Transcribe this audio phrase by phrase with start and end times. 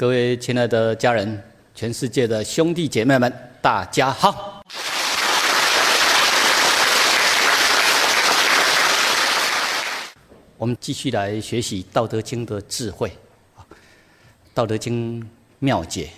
[0.00, 1.42] 各位亲爱的家人，
[1.74, 4.62] 全世界的兄弟姐妹们，大家好！
[10.56, 13.10] 我们继续来学习《道德经》的智慧，
[14.54, 15.20] 《道德经》
[15.58, 16.10] 妙解。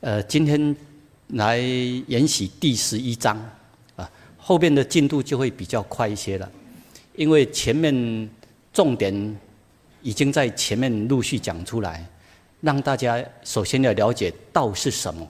[0.00, 0.74] 呃，今天
[1.34, 3.38] 来研习第十一章
[3.96, 6.50] 啊，后边的进度就会比较快一些了，
[7.14, 8.30] 因为前面
[8.72, 9.36] 重点
[10.00, 12.02] 已经在前面陆续讲出来，
[12.66, 15.24] 让大家首先要了解道是什么，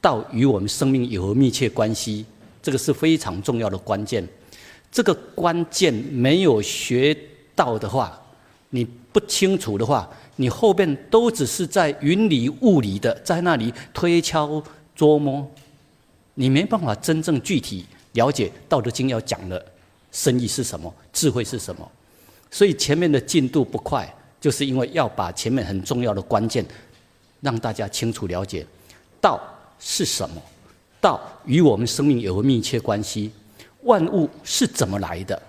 [0.00, 2.26] 道与我们生命有何密切关系，
[2.60, 4.26] 这个是非常重要的关键。
[4.90, 7.16] 这个关键没有学。
[7.54, 8.18] 到的话，
[8.70, 8.82] 你
[9.12, 14.60] 不清楚的话，你后边都只是在云里雾里的，在那里推敲
[14.96, 15.46] 琢磨，
[16.32, 19.62] 你没办法真正具体了解《道德经》要讲的
[20.10, 21.88] 深意是什么，智慧是什么。
[22.50, 26.66] 所以前面的进度不快，就是因为要把前面很重要的关键
[27.40, 28.66] 让大家清楚了解，
[29.20, 29.40] 道
[29.78, 30.42] 是什么，
[31.00, 33.30] 道与我们生命有个密切关系，
[33.84, 35.40] 万物是怎么来的。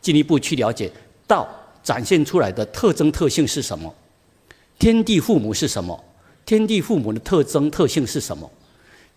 [0.00, 0.90] 进一步去了解
[1.26, 1.48] 道
[1.82, 3.92] 展现出来的特征特性是什么？
[4.78, 6.04] 天地父母是什么？
[6.46, 8.48] 天地父母的特征特性是什么？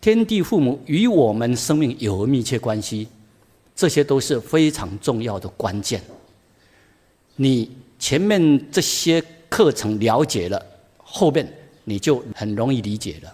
[0.01, 3.07] 天地父母与我们生命有何密切关系？
[3.75, 6.01] 这些都是非常重要的关键。
[7.35, 7.71] 你
[8.03, 10.61] 前面这些课程了解了，
[10.97, 11.47] 后边
[11.85, 13.33] 你就很容易理解了。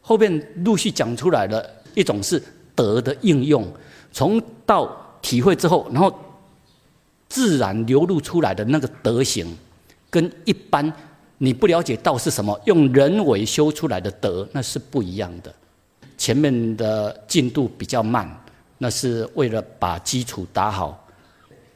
[0.00, 2.42] 后边陆续讲出来的一种是
[2.74, 3.64] 德的应用，
[4.10, 6.12] 从道体会之后，然后。
[7.28, 9.46] 自然流露出来的那个德行，
[10.08, 10.90] 跟一般
[11.36, 15.54] 你不了解道是什么，用人为修出来的德，那是不一样的。
[16.16, 18.26] 前面的进度比较慢，
[18.78, 21.06] 那是为了把基础打好，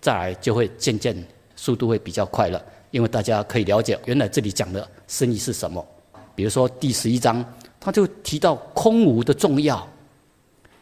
[0.01, 1.15] 再来就会渐渐
[1.63, 2.61] 速度会比较快了。
[2.91, 5.87] 因为大家可以了解，原来这里讲的生意是什么。
[6.35, 7.45] 比如说第十一章，
[7.79, 9.87] 他就提到空无的重要，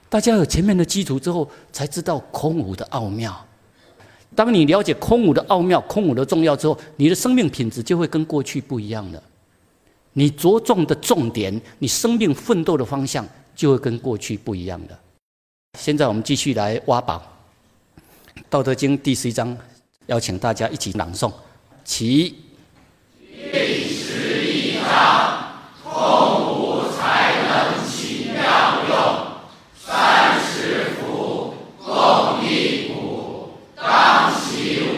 [0.08, 3.46] 大家有前面的基础之后，才知道空无的奥妙。
[4.34, 9.22] 当你了解空无的奥妙、空无的重要之后，你的生命品质就会跟过去不一样了。
[10.14, 13.24] 你着重的重点，你生命奋斗的方向
[13.54, 14.98] 就会跟过去不一样的。
[15.78, 17.22] 现在我们继续来挖宝，
[18.48, 19.56] 《道德经》第十一章，
[20.10, 21.32] 邀请大家一起朗诵。
[21.84, 22.34] 其
[23.52, 25.52] 第十一章：
[25.84, 25.92] 空
[26.52, 28.42] 无才能起妙
[28.88, 28.92] 用，
[29.78, 34.89] 三十辐，共一毂，当其。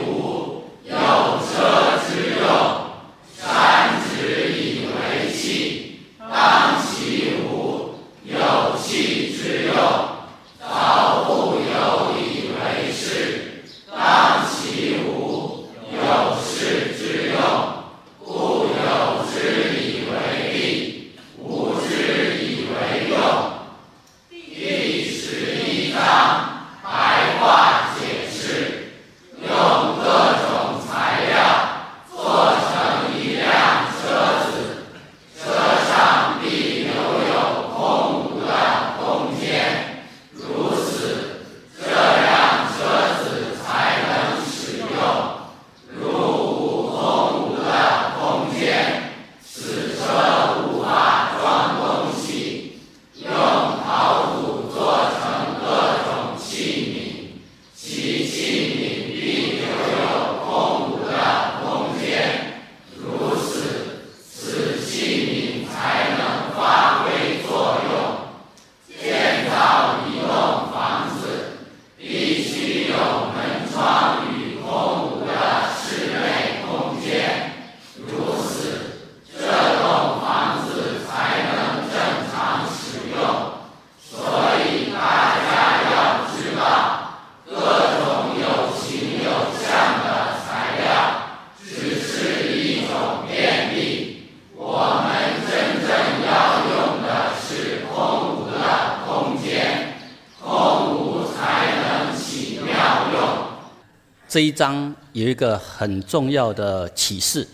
[104.32, 107.46] 这一章有一个很重要的启示：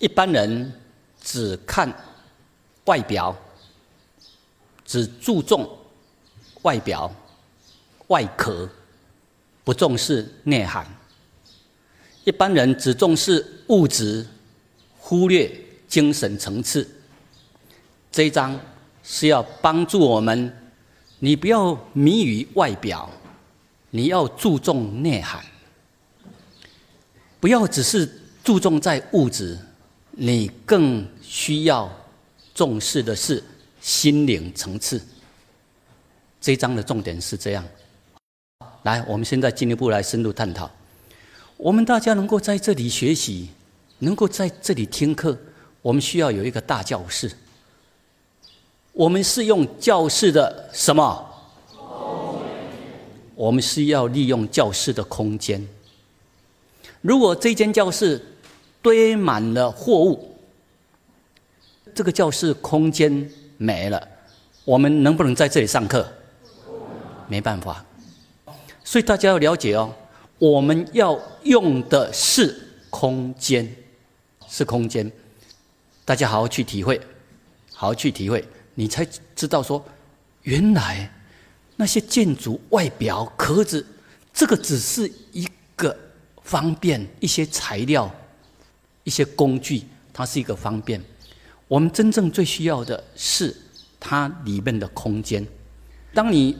[0.00, 0.72] 一般人
[1.22, 1.88] 只看
[2.86, 3.32] 外表，
[4.84, 5.70] 只注重
[6.62, 7.08] 外表、
[8.08, 8.68] 外壳，
[9.62, 10.84] 不重视内涵；
[12.24, 14.26] 一般人只重视物质，
[14.98, 15.48] 忽略
[15.86, 16.84] 精神层次。
[18.10, 18.58] 这一章
[19.04, 20.52] 是要帮助我们，
[21.20, 23.08] 你不要迷于外表。
[23.90, 25.44] 你要注重内涵，
[27.40, 28.08] 不要只是
[28.44, 29.58] 注重在物质，
[30.12, 31.90] 你更需要
[32.54, 33.42] 重视的是
[33.80, 35.00] 心灵层次。
[36.40, 37.64] 这一章的重点是这样。
[38.84, 40.70] 来，我们现在进一步来深入探讨。
[41.56, 43.50] 我们大家能够在这里学习，
[43.98, 45.36] 能够在这里听课，
[45.82, 47.30] 我们需要有一个大教室。
[48.92, 51.29] 我们是用教室的什么？
[53.40, 55.66] 我们是要利用教室的空间。
[57.00, 58.20] 如果这间教室
[58.82, 60.36] 堆满了货物，
[61.94, 64.06] 这个教室空间没了，
[64.66, 66.06] 我们能不能在这里上课？
[67.28, 67.82] 没办法。
[68.84, 69.90] 所以大家要了解哦，
[70.38, 72.54] 我们要用的是
[72.90, 73.74] 空间，
[74.50, 75.10] 是空间。
[76.04, 77.00] 大家好好去体会，
[77.72, 79.02] 好好去体会，你才
[79.34, 79.82] 知道说，
[80.42, 81.10] 原来
[81.80, 83.84] 那些建筑外表壳子，
[84.34, 85.96] 这个只是一个。
[86.42, 88.12] 方便一些材料、
[89.04, 91.00] 一些工具，它是一个方便。
[91.68, 93.56] 我们真正最需要的是
[94.00, 95.46] 它里面的空间。
[96.12, 96.56] 当你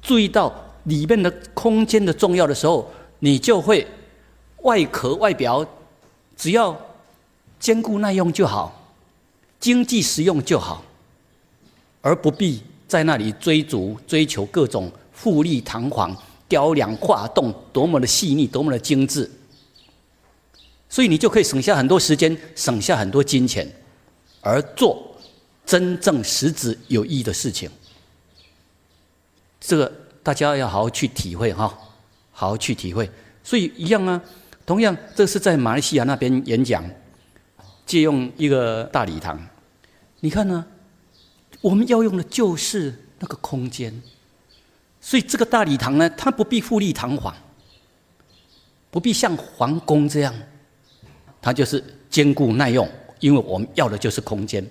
[0.00, 0.54] 注意到
[0.84, 2.88] 里面的空间的重要的时候，
[3.18, 3.84] 你就会
[4.58, 5.66] 外壳外表
[6.36, 6.80] 只要
[7.58, 8.94] 坚固耐用就好，
[9.58, 10.84] 经济实用就好，
[12.00, 12.62] 而不必
[12.92, 16.14] 在那里追逐追求各种富丽堂皇。
[16.46, 19.30] 雕梁画栋，多么的细腻，多么的精致，
[20.86, 23.66] 所以你就可以省下很多时间，省下很多金钱，
[24.42, 25.16] 而做
[25.64, 27.70] 真正实质有意义的事情。
[29.58, 29.90] 这个
[30.22, 31.66] 大家要好好去体会哈，
[32.32, 33.10] 好好去体会。
[33.42, 34.22] 所以一样啊，
[34.66, 36.84] 同样，这是在马来西亚那边演讲，
[37.86, 39.40] 借用一个大礼堂。
[40.20, 40.66] 你看呢，
[41.62, 44.02] 我们要用的就是那个空间。
[45.00, 47.34] 所以这个大礼堂呢，它不必富丽堂皇，
[48.90, 50.34] 不必像皇宫这样，
[51.40, 52.88] 它就是坚固耐用。
[53.20, 54.64] 因为我们要的就是空间，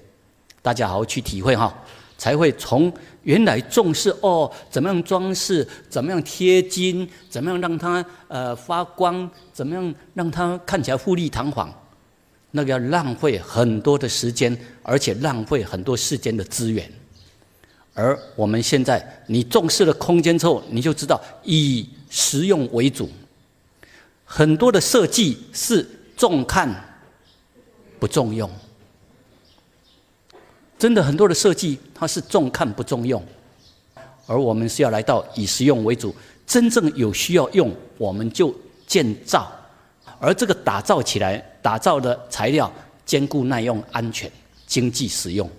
[0.62, 1.74] 大家好好去体会哈，
[2.18, 2.92] 才会从
[3.24, 11.74] 原来重视哦，怎么样装饰，怎么样贴金，怎么样让它呃发光，怎么样让它看起来富丽堂皇，
[12.51, 16.92] 那个要浪费很多的时间，而且浪费很多世间的资源。
[17.94, 23.09] 而我们现在，你重视了空间之后，你就知道以实用为主。
[24.25, 26.74] 很多的设计是重看
[28.00, 28.50] 不重用，
[30.80, 33.21] 真的很多的设计它是重看不重用。
[34.25, 36.15] 而我们是要来到以实用为主，
[36.48, 38.56] 真正有需要用，我们就
[38.88, 39.51] 建造。
[40.22, 42.72] 而这个打造起来，打造的材料
[43.06, 44.32] 坚固耐用、安全、
[44.68, 45.50] 经济实用。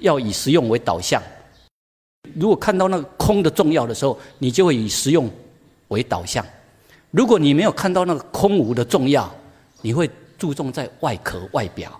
[0.00, 1.22] 要以实用为导向。
[2.34, 5.30] 如果看到那个空的重要的时候，你就会以实用
[5.88, 6.44] 为导向；
[7.12, 9.32] 如果你没有看到那个空无的重要，
[9.82, 11.98] 你会注重在外壳外表。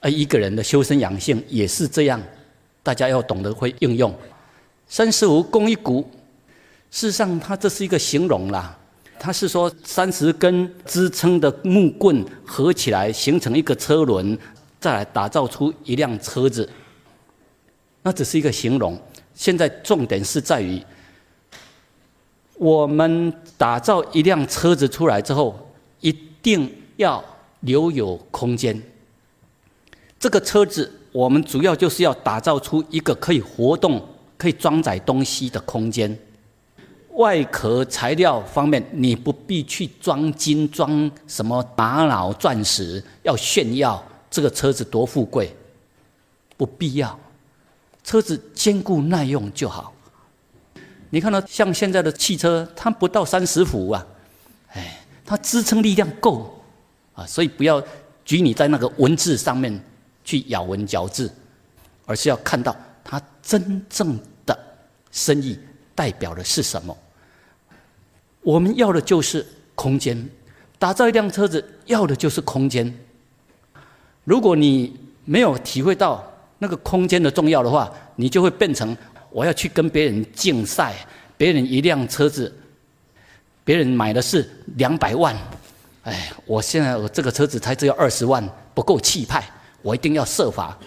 [0.00, 2.22] 而一个人的修身养性也是这样，
[2.82, 4.14] 大家要懂得会应用。
[4.86, 6.02] 三十五功一毂，
[6.90, 8.78] 事实上它这是一个形容啦，
[9.18, 14.38] 他是说三十根支撑的木棍合起来形成一个车轮。
[14.78, 16.68] 再来打造出一辆车子，
[18.02, 18.96] 那只是一个形容。
[19.34, 20.80] 现在重点是在于，
[22.54, 27.24] 我们打造一辆车子出来之后，一定要
[27.60, 28.80] 留有空间。
[30.20, 36.16] 这个车子，我们主要就是要打造出一个可以活动、可以装载东西的空间。
[37.16, 44.02] 外壳材料方面，你不必去装金、装什么玛瑙、钻石，要炫耀。
[44.28, 45.54] 这个车子多富贵，
[46.58, 47.18] 不必要。
[48.04, 49.94] 车子坚固耐用就好。
[51.08, 54.06] 你看到像现在的汽车，它不到三十伏啊，
[54.72, 56.62] 哎，它支撑力量够
[57.14, 57.82] 啊，所以不要
[58.24, 59.80] 拘泥在那个文字上面
[60.22, 61.32] 去咬文嚼字，
[62.04, 64.58] 而是要看到它真正的
[65.10, 65.58] 生意
[65.94, 66.94] 代表的是什么。
[68.46, 70.16] 我们要的就是空间，
[70.78, 72.94] 打造一辆车子要的就是空间。
[74.22, 76.24] 如果你没有体会到
[76.60, 78.96] 那个空间的重要的话，你就会变成
[79.30, 80.94] 我要去跟别人竞赛。
[81.36, 82.54] 别人一辆车子，
[83.64, 85.36] 别人买的是两百万，
[86.04, 89.44] 哎，我现在我这个车子才只有二十万，不够气派，
[89.82, 90.78] 我一定要设法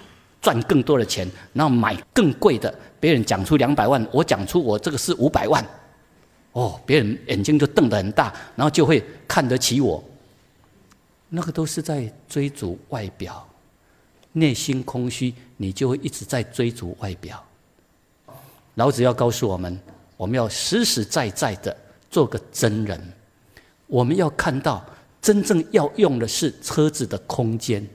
[0.42, 2.74] 赚更多的钱，然后买更贵的。
[3.01, 5.63] 别人讲出两百万，我讲出我这个是五百万，
[6.53, 10.03] 哦，别人眼睛就瞪得很大，然后就会看得起我。
[11.29, 13.48] 那个都是在追逐外表，
[14.32, 17.44] 内心空虚，你就会一直在追逐外表。
[18.75, 19.79] 老子要告诉我们，
[20.18, 21.75] 我们要实实在在的
[22.10, 23.00] 做个真人。
[23.86, 24.84] 我们要看到
[25.22, 27.88] 真正要用的是车子的空间，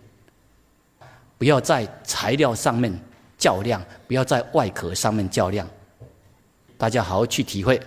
[1.39, 2.93] 不要在材料上面
[3.37, 5.69] 较量，不要在外壳上面较量。
[6.77, 7.81] 大家好好去体会！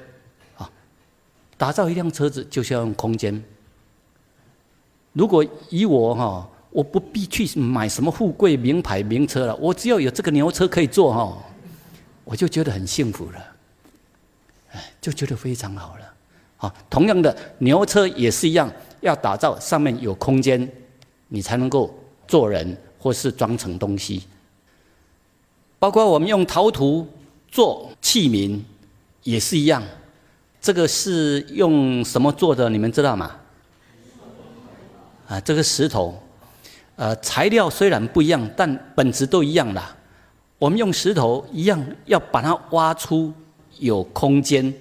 [1.58, 3.44] 打造一辆车子就是要用空间。
[5.14, 11.38] 如果以我哈，我不必去买什么富贵名牌名车了，我只要有这个牛车可以坐哈，
[12.24, 13.56] 我就觉得很幸福了，
[14.72, 16.14] 哎，就觉得非常好了。
[16.58, 18.72] 好，同样的牛车也是一样。
[19.02, 20.68] 要打造上面有空间，
[21.28, 21.94] 你才能够
[22.28, 24.24] 做人或是装成东西。
[25.78, 27.08] 包括我们用陶土
[27.48, 28.60] 做器皿，
[29.22, 29.84] 也是一样。
[30.68, 32.70] 这个是用什么做的？
[32.70, 33.32] 你们知道吗？
[35.26, 36.22] 啊，这个石头，
[36.98, 39.96] 呃，材料虽然不一样，但本质都一样啦。
[40.60, 43.34] 我们用石头一样，要把它挖出
[43.80, 44.74] 有空间，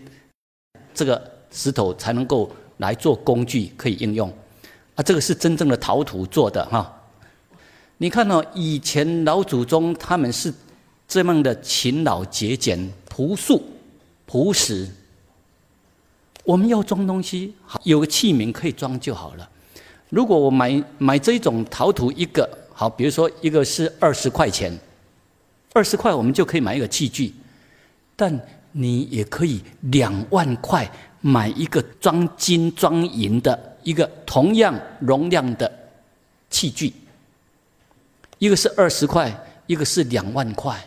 [0.92, 2.50] 这个石头才能够。
[2.78, 4.28] 来做工具可以应用，
[4.96, 6.94] 啊，这个是真正的陶土做的哈。
[7.96, 10.52] 你看到以前老祖宗他们是
[11.06, 13.62] 这样的勤劳节俭、朴素、
[14.26, 14.86] 朴实。
[16.46, 19.46] 我们要装东西，好有个器皿可以装就好了。
[20.10, 24.72] 如果我买买这种陶土一个好，比如说一个是二十块钱，
[25.72, 27.34] 二十块我们就可以买一个器具，
[28.14, 30.90] 但你也可以两万块。
[31.22, 35.68] 买一个装金装银的一个同样容量的
[36.48, 36.92] 器具，
[38.38, 39.34] 一个是二十块，
[39.66, 40.78] 一个是两万块，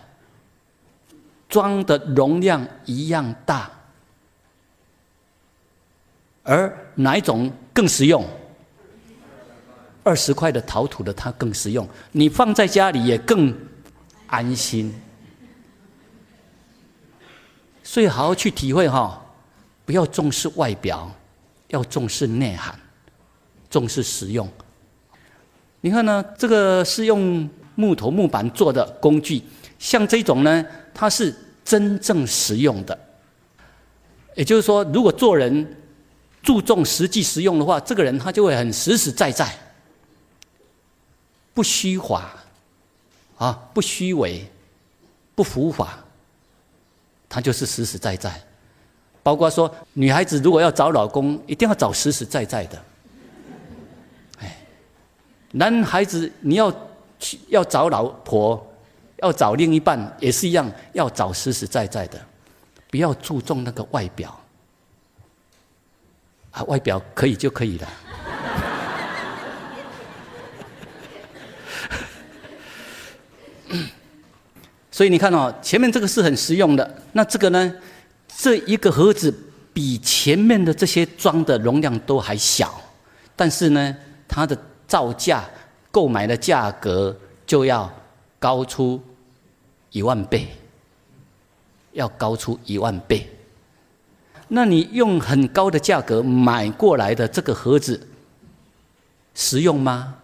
[1.50, 3.70] 装的容量一样大，
[6.50, 8.26] 而哪一种更实用？
[10.02, 13.56] 二十块的陶土的它更实用，你放在家里也更
[14.26, 14.92] 安心，
[17.84, 19.24] 所以好好去体会哈。
[19.86, 21.12] 不要重视外表，
[21.68, 22.78] 要重视内涵，
[23.70, 24.50] 重视实用。
[25.82, 26.26] 你看呢？
[26.36, 29.44] 这个是用木头木板做的工具，
[29.78, 30.66] 像这种呢，
[30.96, 32.98] 它是真正实用的。
[34.36, 35.76] 也就是说，如果做人
[36.50, 39.56] 注重实际实用的话，这个人他就会很实实在在，
[41.54, 42.28] 不虚华，
[43.38, 44.44] 啊，不虚伪，
[45.36, 46.04] 不浮华，
[47.30, 48.34] 他就是实实在在。
[49.22, 52.84] 包括说，女孩子如果要找老公，一定要找实实在在的。
[54.40, 54.58] 哎，
[55.52, 56.76] 男孩子你要
[57.20, 58.68] 去要找老婆，
[59.18, 62.20] 要找另一半也是一样，要找实实在在的，
[62.90, 64.36] 不要注重那个外表。
[66.52, 67.88] 啊，外表可以就可以了。
[74.92, 77.74] 所以你看哦，前面这个是很实用的，那这个呢？
[78.42, 79.34] 这一个盒子
[79.74, 82.82] 比前面的这些装的容量都还小，
[83.36, 83.96] 但是呢，
[84.28, 85.44] 它的造价、
[85.92, 87.14] 购买的价格
[87.46, 87.92] 就要
[88.40, 89.02] 高出
[89.92, 90.48] 一万倍，
[91.92, 93.30] 要高出一万倍。
[94.50, 98.08] 那你用很高的价格买过来的这个盒子，
[99.34, 100.16] 实用吗？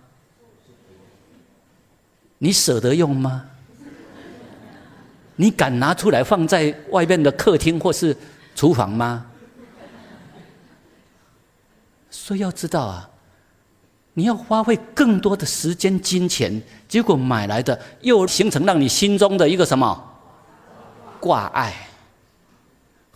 [2.39, 3.45] 你舍得用吗？
[5.35, 8.15] 你敢拿出来放在外面的客厅或是
[8.55, 9.25] 厨房吗？
[12.09, 13.09] 所以要知道啊，
[14.13, 20.19] 你要花费更多的时间、金钱，结果买来的又形成让你心中的一个什么
[21.19, 21.84] 挂碍，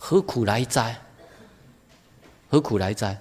[0.02, 0.98] 何苦来哉？
[2.48, 3.16] 何苦来哉？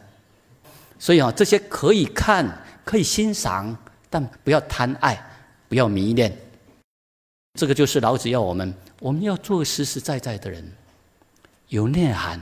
[0.97, 3.75] 所以啊，这些可以看、可以欣赏，
[4.09, 5.21] 但不要贪爱，
[5.67, 6.35] 不要迷恋。
[7.59, 8.73] 这个就是老子要我们。
[9.01, 10.65] 我们要做实实在在的人，
[11.67, 12.39] 有内涵，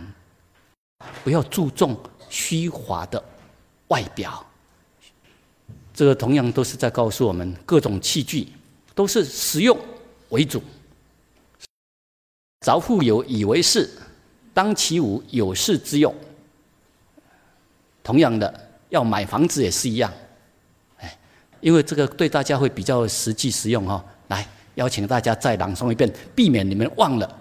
[1.23, 3.23] 不要注重虚华的
[3.87, 4.45] 外表。
[5.93, 8.47] 这个同样都是在告诉我们，各种器具
[8.93, 9.77] 都是实用
[10.29, 10.61] 为主。
[12.61, 13.89] 凿富有以为是，
[14.57, 16.11] 当其无有事之用。
[18.03, 18.51] 同样的，
[18.89, 20.11] 要买房子也是一样，
[20.97, 21.15] 哎，
[21.61, 24.03] 因为这个对大家会比较实际实用哈。
[24.29, 24.43] 来。
[24.73, 27.39] 邀请大家再朗诵一遍，避免你们忘了。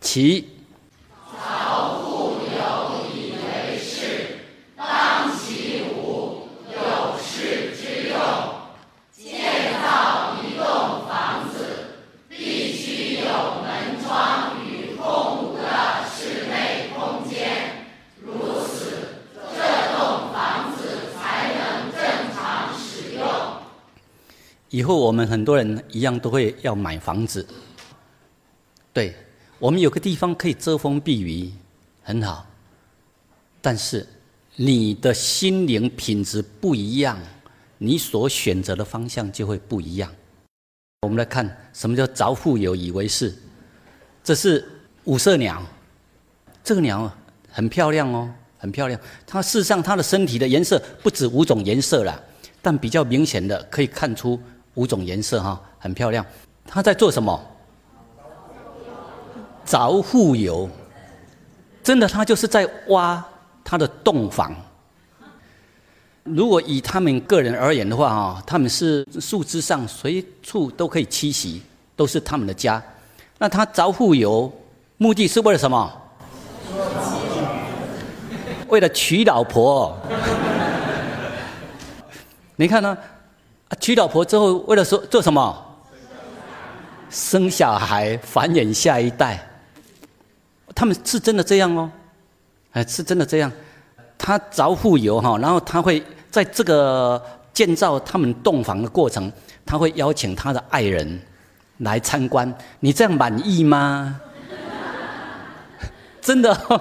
[0.00, 0.48] 其。
[24.76, 27.46] 以后我们很多人一样都会要买房子，
[28.92, 29.16] 对
[29.58, 31.50] 我们有个地方可以遮风避雨，
[32.02, 32.46] 很好。
[33.62, 34.06] 但是
[34.54, 37.18] 你的心灵品质不一样，
[37.78, 40.12] 你所选择的方向就会不一样。
[41.00, 43.34] 我们来看什么叫着富有以为是，
[44.22, 44.62] 这是
[45.04, 45.64] 五色鸟，
[46.62, 47.10] 这个鸟
[47.50, 49.00] 很漂亮哦，很漂亮。
[49.26, 52.22] 它事实上它的身体的颜色不止五种颜色了，
[52.60, 54.38] 但比较明显的可以看出
[54.76, 56.24] 五种颜色哈，很漂亮。
[56.66, 57.38] 他在做什么？
[59.66, 60.70] 着富有，
[61.82, 63.22] 真的，他就是在挖
[63.64, 64.54] 他的洞房。
[66.22, 71.62] 如果以他们个人而言的话，哈，他们是树枝上随处都可以栖息，
[71.94, 72.82] 都是他们的家。
[73.38, 74.50] 那他着富有，
[74.98, 75.92] 目的是为了什么？
[78.68, 79.96] 为了娶老婆。
[82.56, 82.96] 你看呢？
[83.80, 85.64] 娶老婆之后，为了说做什么？
[87.10, 89.48] 生小孩，繁衍下一代。
[90.74, 91.90] 他们是真的这样哦，
[92.72, 93.50] 哎，是真的这样。
[94.18, 96.02] 他着富有哈，然后他会。
[96.28, 97.22] 在这个
[97.54, 99.32] 建造他们洞房的过程，
[99.64, 101.18] 他会邀请他的爱人
[101.78, 102.52] 来参观。
[102.80, 104.20] 你这样满意吗？
[106.20, 106.80] 真的，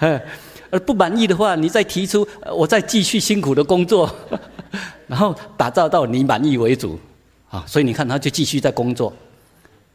[0.70, 4.10] 而不满意的话，你再提出，我再继续辛苦的工作，
[5.06, 6.98] 然后打造到你满意为主
[7.50, 7.64] 啊。
[7.66, 9.12] 所以你看，他就继续在工作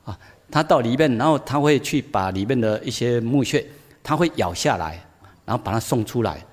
[0.06, 0.18] 啊。
[0.52, 3.66] 他到里面，然后他会去把里面的一些木屑，
[4.04, 5.04] 他会咬下来，
[5.46, 6.44] 然后把它送出来。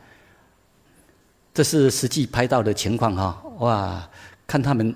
[1.52, 4.08] 这是实际拍到的情况哈，哇！
[4.46, 4.94] 看他们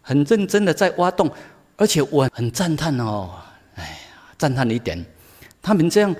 [0.00, 1.30] 很认真的在挖洞，
[1.76, 3.30] 而且我很赞叹哦，
[3.74, 3.98] 哎，
[4.38, 5.04] 赞叹一点，
[5.60, 6.14] 他们这样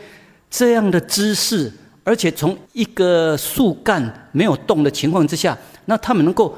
[0.50, 1.72] 这样的姿势，
[2.04, 6.56] 而且从一个树干没有动的情况之下，那他们能够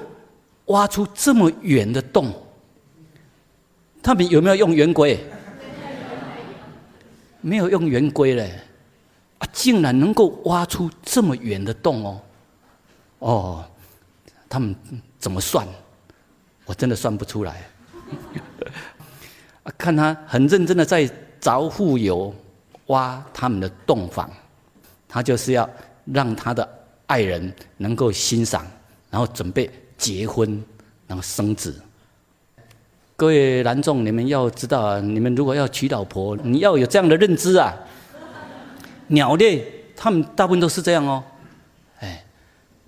[0.66, 2.32] 挖出这么远的洞，
[4.02, 5.18] 他们有没有用圆规？
[7.42, 8.58] 没有用圆规嘞，
[9.36, 12.20] 啊，竟然能够挖出这么远的洞哦！
[13.18, 13.64] 哦，
[14.48, 14.74] 他们
[15.18, 15.66] 怎么算？
[16.64, 17.62] 我真的算不出来。
[19.76, 21.07] 看他很认真的在
[21.38, 22.35] 凿富有
[22.87, 24.30] 挖他们的洞房，
[25.14, 25.70] 他就是要
[26.07, 26.68] 让他的
[27.07, 28.66] 爱人能够欣赏，
[29.11, 30.61] 然后准备结婚，
[31.07, 31.81] 然后生子。
[33.14, 37.72] 各位男众，你们要知道啊，你们如果要娶老婆，你要有这样的认知啊。
[39.07, 41.22] 鸟类他们大部分都是这样哦。
[42.00, 42.24] 哎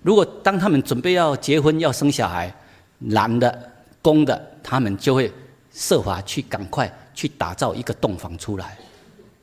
[0.01, 2.53] 如果当他们准备要结婚、要生小孩，
[2.97, 5.31] 男的、公的，他们就会
[5.71, 8.77] 设法去赶快去打造一个洞房出来。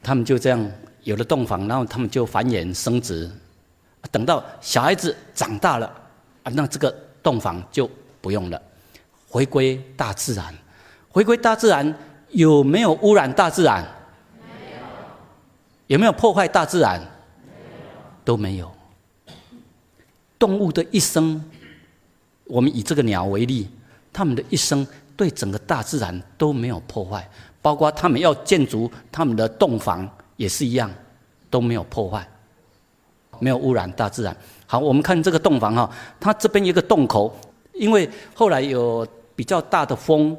[0.02, 0.70] 他们就这样
[1.04, 3.30] 有了洞房，然后他们就繁衍生殖。
[4.10, 5.86] 等到小孩子长大了，
[6.42, 7.88] 啊，那这个洞房就
[8.20, 8.60] 不用了，
[9.28, 10.52] 回归大自然。
[11.10, 11.94] 回归大自然
[12.30, 13.82] 有没有污染大自然？
[14.42, 14.78] 没有。
[15.86, 17.00] 有没有破坏大自然？
[18.24, 18.70] 都没有。
[20.38, 21.42] 动物的一生，
[22.44, 23.68] 我们以这个鸟为例，
[24.12, 24.86] 它们的一生
[25.16, 27.26] 对整个大自然都没有破坏，
[27.62, 30.90] 包括它们要建筑它们的洞房也是一样，
[31.48, 32.26] 都没有破坏，
[33.38, 34.36] 没有污染大自然。
[34.66, 37.34] 好，我们看这个洞房哈，它这边一个洞口，
[37.72, 40.36] 因为后来有比较大的风，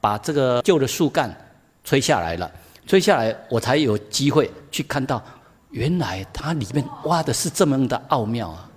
[0.00, 1.34] 把这个旧的树干
[1.82, 2.50] 吹下来了，
[2.86, 5.22] 吹下来我才有机会去看到，
[5.70, 8.70] 原来它里面挖的是这么的奥妙啊。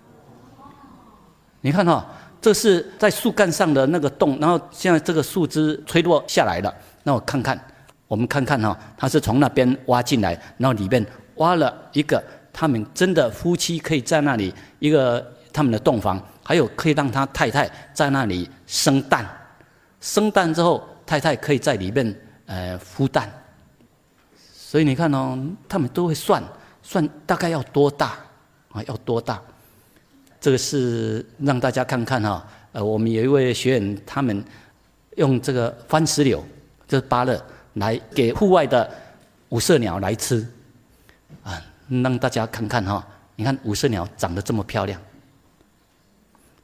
[1.62, 2.06] 你看哈，
[2.42, 6.74] 这是在树干上的那个洞，然后现在这个树枝吹落下来了。
[7.04, 7.60] 那我看看，
[8.08, 19.28] 我们看看哈，他是从那边挖进来，然后里面挖了一个他们真的夫妻可以在那里一个他们的洞房，还有可以让他太太在那里生蛋，
[20.00, 22.16] 生蛋之后太太可以在里面
[22.46, 23.30] 呃孵蛋。
[24.36, 26.44] 所以你看哦，他们都会算
[26.82, 28.18] 算大概要多大
[28.72, 29.42] 啊，要多大。
[30.40, 34.44] 这个是让大家看看哈，呃，我们有一位学员，他们
[35.16, 36.44] 用这个番石榴，
[36.88, 37.44] 这芭乐
[37.80, 38.90] 来给户外的
[39.50, 40.48] 五色鸟来吃，
[41.44, 45.02] 啊，让大家看看哈，你看五色鸟长得这么漂亮，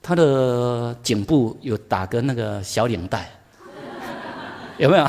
[0.02, 3.32] 它的颈部有打个那个小领带，
[4.78, 5.04] 有没有？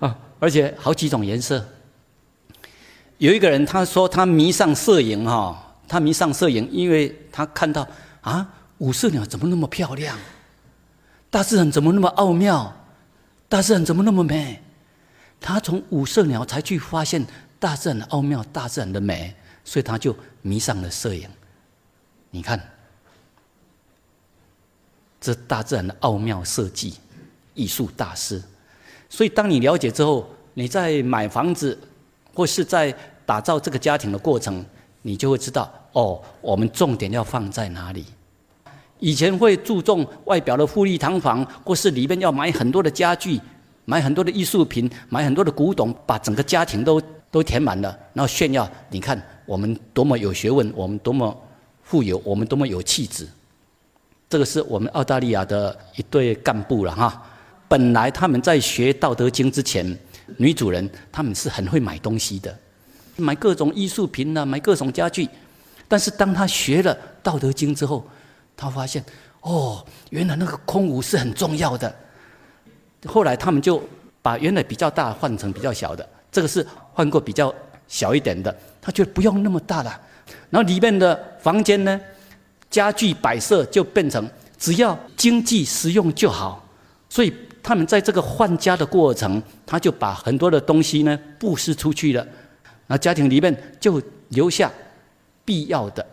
[0.00, 1.64] 啊， 而且好几种颜色。
[3.18, 5.62] 有一个人他说他迷上摄影哈。
[5.88, 7.86] 他迷上摄影，因为他看到
[8.20, 8.44] 啊，
[8.78, 10.18] 五色鸟怎么那么漂亮？
[11.30, 12.74] 大自然怎么那么奥妙？
[13.48, 14.60] 大自然怎么那么美？
[15.40, 17.24] 他从五色鸟才去发现
[17.58, 21.28] 大自然的奥妙，大自然的美，所以他就迷上了摄影。
[22.30, 22.60] 你看，
[25.20, 26.94] 这大自然的奥妙设计，
[27.54, 28.42] 艺术大师。
[29.08, 31.78] 所以当你了解之后，你在买房子
[32.34, 32.92] 或是在
[33.24, 34.64] 打造这个家庭的过程，
[35.02, 38.06] 你就会知道哦，我们重点要放在哪里。
[38.98, 43.40] 以前会注重外表的富丽堂皇，或是里面要买很多的家具，
[43.84, 51.36] 买很多的艺术品，买很多的古董，把整个家庭都都填满了，然后炫耀，你看我们多么有学问，我们多么
[51.82, 53.28] 富有，我们多么有气质。
[54.28, 57.22] 这个是我们澳大利亚的一对干部了哈。
[57.68, 59.96] 本来他们在学《道德经》之前，
[60.36, 62.56] 女主人他们是很会买东西的，
[63.16, 65.28] 买各种艺术品啊，买各种家具。
[65.86, 68.04] 但是当他学了《道德经》之后，
[68.56, 69.04] 他发现，
[69.42, 71.94] 哦，原来那个空无是很重要的。
[73.06, 73.82] 后来他们就
[74.22, 77.54] 把原来比较大换成比较小的，这个是换过比较
[77.86, 78.56] 小一点的。
[78.80, 80.00] 他觉得不用那么大了，
[80.50, 82.00] 然后里面的房间呢，
[82.70, 86.66] 家具摆设就变成只要经济实用就好。
[87.08, 92.26] 所以他们在这个换家的过程，他就把很多的东西呢布施出去了，
[92.86, 94.72] 那家庭里面就留下
[95.44, 96.04] 必要的。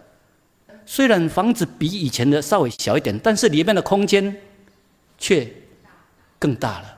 [0.85, 4.35] 虽然房子比以前的稍微小一点，但是里面的空间
[5.17, 5.49] 却
[6.37, 6.97] 更大了，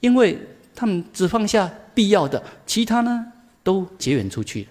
[0.00, 0.38] 因为
[0.74, 3.26] 他们只放下必要的，其他呢
[3.62, 4.66] 都结缘出去。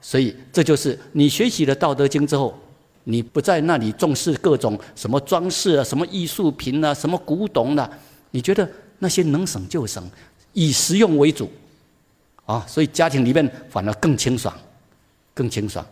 [0.00, 2.58] 所以这就是你学习了《道德经》之后，
[3.04, 7.90] 你不在那里重视各种什么装饰啊、什么艺术品啊、什么古董啊，
[8.30, 10.06] 你觉得那些能省就省，
[10.52, 11.50] 以实用为主。
[12.44, 14.54] 啊，所以家庭里面反而更清爽，
[15.34, 15.84] 更清爽。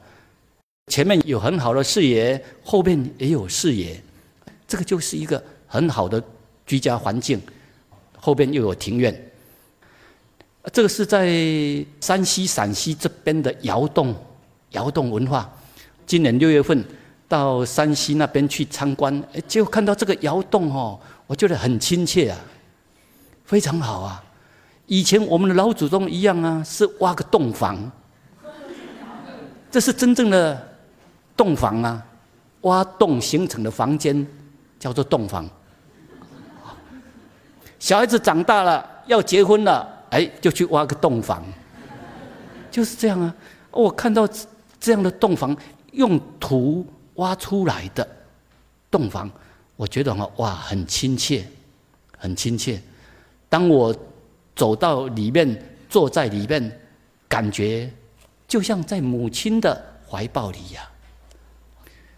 [0.87, 4.01] 前面有很好的视野，后面也有视野，
[4.67, 6.23] 这个就是一个很好的
[6.65, 7.41] 居家环境。
[8.25, 9.33] 后边又有庭院，
[10.73, 11.27] 这个是在
[12.01, 14.15] 山西、陕西这边的窑洞，
[14.71, 15.53] 窑洞文化。
[16.07, 16.85] 今年六月份
[17.27, 22.39] 到山西那边去参观，哎，结果看到这个窑洞哦，我觉得很亲切啊，
[23.45, 24.23] 非常好啊。
[24.87, 27.91] 以前我们的老祖宗一样啊，是挖个洞房，
[29.73, 30.69] 这是真正的。
[31.35, 32.01] 洞房啊，
[32.61, 34.25] 挖洞形成的房间
[34.79, 35.49] 叫做洞房。
[37.79, 41.43] 小孩子长大了要结婚了，哎，就去挖个洞房，
[42.71, 43.35] 就是这样啊。
[43.71, 44.29] 我看到
[44.79, 45.57] 这样的洞房，
[45.93, 48.07] 用土挖出来的
[48.91, 49.29] 洞房，
[49.75, 51.45] 我觉得哈哇，很亲切，
[52.19, 52.81] 很亲切。
[53.49, 53.93] 当我
[54.55, 56.81] 走到里面，坐在里面，
[57.27, 57.91] 感觉
[58.53, 60.85] 就像在母亲的怀抱里一样。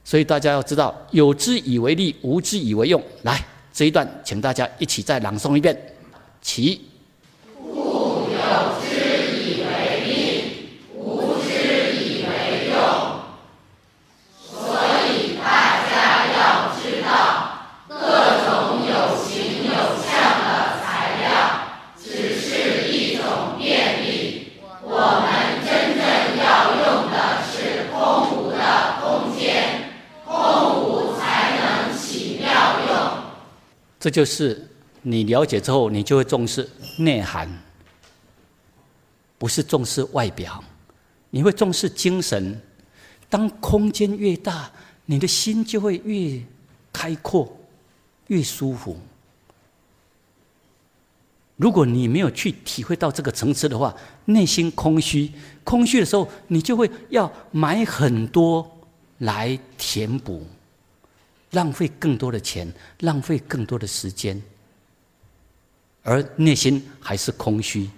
[0.02, 3.00] 所以大家要知道，有之以为利，无之以为用。
[3.22, 3.40] 来，
[3.72, 5.80] 这一段，请大家一起再朗诵一遍。
[6.42, 6.90] 起。
[34.04, 34.68] 这就是
[35.00, 37.48] 你了解之后，你就会重视内涵，
[39.38, 40.62] 不是重视外表，
[41.30, 42.60] 你会重视精神。
[43.30, 44.70] 当空间越大，
[45.06, 46.38] 你的心就会越
[46.92, 47.50] 开阔，
[48.26, 48.98] 越舒服。
[51.56, 55.32] 如果你没有去体会到这个层次的话，内心空虚，
[55.64, 58.70] 空虚的时候，你就会要买很多
[59.20, 60.46] 来填补。
[61.54, 64.40] 浪费更多的钱，浪费更多的时间，
[66.02, 67.88] 而内心还是空虚。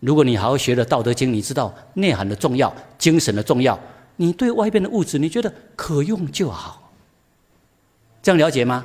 [0.00, 3.78] 如果你好好学了《道德经》，你知道内涵的重要，精神的重要。
[4.16, 6.92] 你对外边的物质，你觉得可用就好。
[8.22, 8.84] 这样了解吗？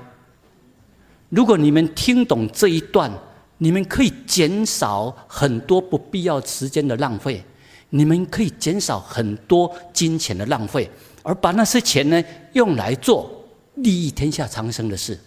[1.30, 3.12] 如果你们听懂这一段，
[3.58, 7.44] 你们可以减少很多不必要时间的浪费，
[7.90, 10.90] 你们可以减少很多金钱的浪费，
[11.22, 13.39] 而把那些钱呢用来做。
[13.84, 15.20] 利益天下长生的事，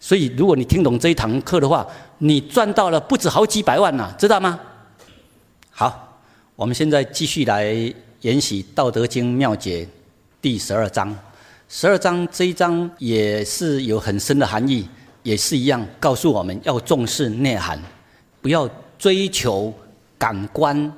[0.00, 1.86] 所以如果你听懂这一堂课的话，
[2.18, 4.58] 你赚到了不止好几百万呐，知道吗？
[5.70, 6.20] 好，
[6.54, 7.64] 我们现在继续来
[8.22, 9.86] 研习《道德经》妙解
[10.40, 11.16] 第十二章。
[11.68, 14.88] 十二章这一章也是有很深的含义，
[15.22, 17.80] 也是一样告诉我们要重视内涵，
[18.40, 19.72] 不要追求
[20.16, 20.92] 感官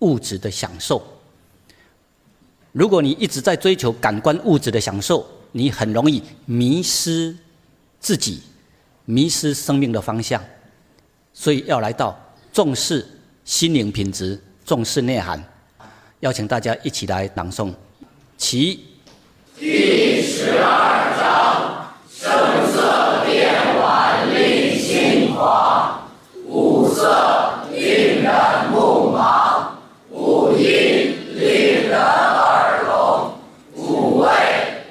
[0.00, 1.02] 物质的享受。
[2.72, 7.36] 如果你一直在追求感官物质的享受，你很容易迷失
[8.00, 8.42] 自己，
[9.04, 10.42] 迷失生命的方向，
[11.32, 12.18] 所以要来到
[12.52, 13.06] 重视
[13.44, 15.42] 心灵品质，重视内涵。
[16.20, 17.72] 邀请大家一起来朗诵，
[18.36, 18.84] 其
[19.58, 26.08] 第十二章：声色变晚令心狂，
[26.46, 28.08] 五色令。
[28.28, 29.68] 人目盲，
[30.10, 33.32] 五音令人耳聋，
[33.74, 34.28] 五味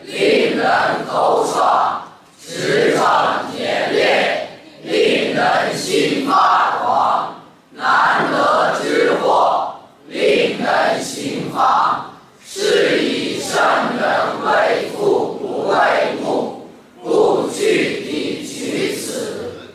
[0.05, 2.01] 令人口爽，
[2.41, 4.47] 十创铁裂
[4.83, 7.33] 令人心发狂，
[7.71, 9.73] 难得之货
[10.07, 12.11] 令人心妨，
[12.45, 13.59] 是以圣
[13.99, 15.75] 人为父不为
[16.21, 16.69] 目，
[17.03, 19.71] 故去彼取此。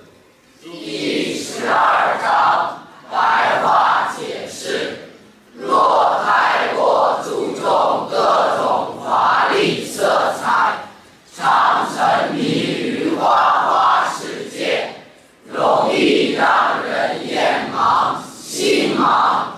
[0.62, 2.78] 第十二章
[3.10, 5.08] 白话解释：
[5.52, 10.74] 若太过注重各种华丽色彩，
[11.36, 13.26] 常沉迷于花
[13.66, 14.90] 花世界，
[15.52, 19.51] 容易让人眼盲心盲。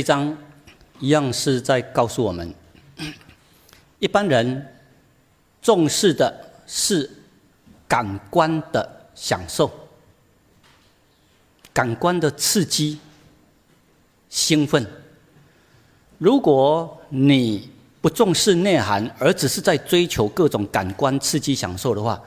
[0.00, 0.34] 一章
[0.98, 2.54] 一样是在告诉我们，
[3.98, 4.66] 一般人
[5.60, 6.34] 重视的
[6.66, 7.08] 是
[7.86, 9.70] 感官的享受、
[11.70, 12.98] 感官的刺激、
[14.30, 14.86] 兴奋。
[16.16, 17.68] 如果你
[18.00, 22.18] 不重视内涵，而只是在追求各种感官刺激享受的话，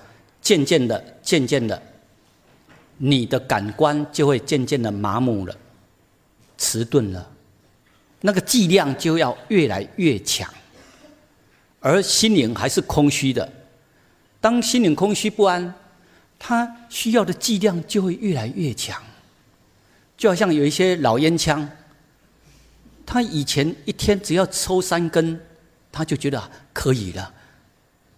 [0.44, 1.82] 渐渐的、渐渐的，
[2.98, 5.56] 你的感官就会渐渐的麻木了、
[6.56, 7.30] 迟钝了。
[8.26, 10.50] 那个剂量就要越来越强，
[11.82, 13.52] 而心灵还是空虚的。
[14.40, 15.74] 当心灵空虚不安，
[16.40, 19.04] 他需要的剂量就会越来越强。
[20.16, 21.70] 就好像有一些老烟枪，
[23.06, 25.38] 他以前一天只要抽三根，
[25.92, 27.30] 他就觉得可以了。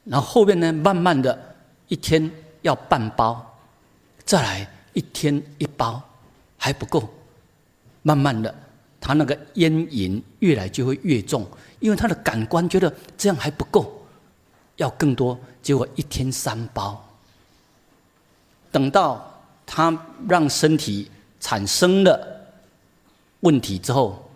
[0.04, 1.56] 然后后面呢，慢慢的
[1.88, 2.30] 一天
[2.62, 3.58] 要半包，
[4.24, 6.00] 再来一天一包
[6.58, 7.10] 还不够，
[8.04, 8.54] 慢慢的。
[9.06, 11.46] 他那个烟瘾越来就会越重，
[11.80, 14.04] 因为他的感官觉得这样还不够，
[14.78, 17.08] 要更多，结果一天三包。
[18.72, 19.32] 等到
[19.64, 19.96] 他
[20.28, 22.50] 让身体产生了
[23.42, 24.28] 问题之后，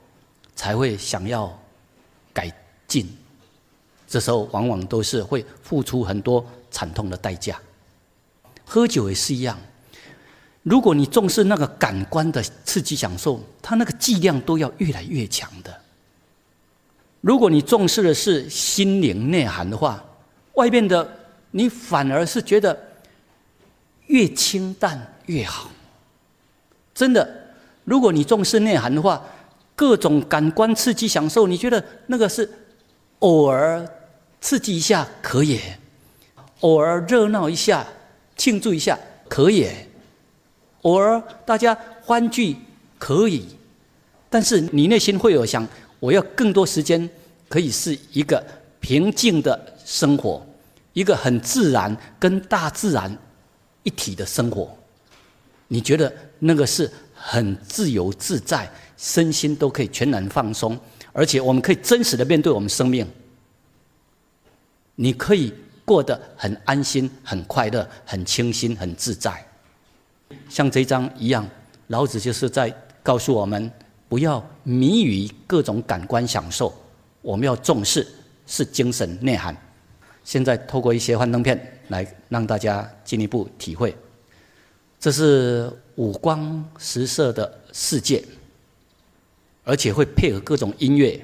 [0.55, 1.51] 才会想要
[2.31, 2.53] 改
[2.87, 3.09] 进。
[4.07, 7.59] 这时候往往都是会付出很多惨痛的代价。
[8.65, 9.57] 喝酒也是一样。
[10.69, 15.75] 如果你重视那个感官的刺激享受，它那个剂量都要越来越强的。
[17.21, 19.99] 如果你重视的是心灵内涵的话，
[20.53, 21.11] 外面的
[21.49, 22.77] 你反而是觉得
[24.05, 25.71] 越清淡越好。
[26.93, 27.27] 真的，
[27.83, 29.25] 如果你重视内涵的话，
[29.75, 32.47] 各种感官刺激享受，你觉得那个是
[33.19, 33.83] 偶尔
[34.39, 35.59] 刺激一下可以，
[36.59, 37.87] 偶尔热闹一下
[38.37, 38.95] 庆祝一下
[39.27, 39.67] 可以。
[40.83, 42.55] 偶尔大家欢聚
[42.97, 43.45] 可以，
[44.29, 45.67] 但是你内心会有想，
[45.99, 47.09] 我要更多时间
[47.47, 48.43] 可以是一个
[48.79, 50.45] 平静的生活，
[50.93, 53.17] 一个很自然跟大自然
[53.83, 54.73] 一体的生活。
[55.67, 60.79] 你觉得那个是很自由自在，身心都可以全然放松，
[61.11, 63.07] 而且我们可以真实的面对我们生命。
[64.95, 65.53] 你可以
[65.85, 69.45] 过得很安心、很快乐、很清新、很自在。
[70.49, 71.47] 像这章一样，
[71.87, 73.71] 老子就是在告诉我们，
[74.09, 76.73] 不要迷于各种感官享受，
[77.21, 78.05] 我们要重视
[78.47, 79.55] 是精神内涵。
[80.23, 83.95] 现在透过一些幻灯片来让大家进一步体会，
[84.99, 88.23] 这是五光十色的世界，
[89.63, 91.23] 而且会配合各种音乐，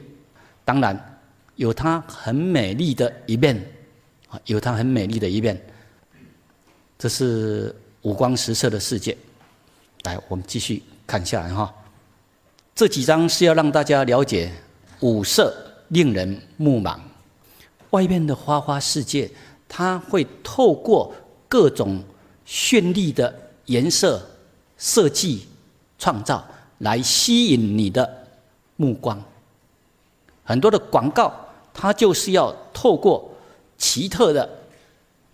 [0.63, 1.19] 当然
[1.55, 3.55] 有它很美丽的一面，
[4.29, 5.59] 啊，有它很美丽的一面。
[6.97, 9.17] 这是五光十色的世界。
[10.03, 11.73] 来，我们继续看下来哈。
[12.75, 14.51] 这几张是要让大家了解
[14.99, 15.51] 五色
[15.87, 16.99] 令人目盲，
[17.89, 19.29] 外面的花花世界，
[19.67, 21.11] 它会透过
[21.49, 22.03] 各种
[22.45, 23.33] 绚丽的
[23.65, 24.21] 颜色
[24.77, 25.47] 设计
[25.97, 26.45] 创造
[26.79, 28.27] 来吸引你的
[28.75, 29.19] 目光。
[30.43, 31.33] 很多的广告，
[31.73, 33.27] 它就是要透过
[33.79, 34.47] 奇特的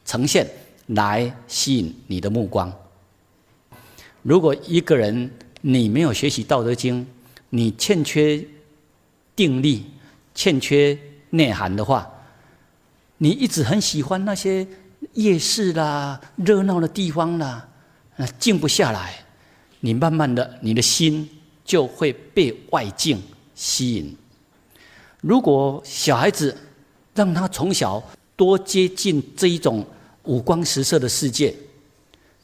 [0.06, 0.50] 呈现
[0.96, 2.72] 来吸引你的目光。
[4.24, 7.02] 如果一个人你没有学习《道德经》，
[7.50, 8.44] 你欠缺
[9.36, 9.86] 定力，
[10.34, 10.98] 欠缺
[11.32, 12.10] 内涵的话，
[13.18, 14.68] 你一直很喜欢那些
[15.14, 17.68] 夜市啦、热闹的地方啦，
[18.16, 19.16] 那静不下来。
[19.80, 21.28] 你慢慢的，你的心
[21.66, 23.22] 就会被外境
[23.56, 24.16] 吸引。
[25.22, 26.56] 如果小孩子
[27.14, 28.04] 让他从小
[28.36, 29.86] 多接近这一种
[30.24, 31.54] 五光十色的世界，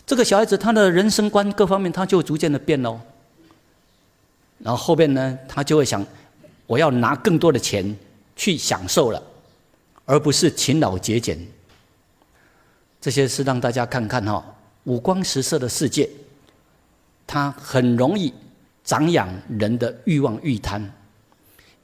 [0.06, 3.00] 这个小孩子他的人生观各方面他就逐渐的变喽。
[4.60, 6.06] 然后后边呢，他就会想，
[6.66, 7.96] 我要拿更多的钱
[8.36, 9.22] 去享受了，
[10.06, 11.38] 而不是勤劳节俭。
[13.00, 14.44] 这些是让大家看看哈，
[14.86, 16.10] 五光十色的世界，
[17.28, 18.34] 它很容易
[18.84, 20.92] 长养人的欲望欲贪，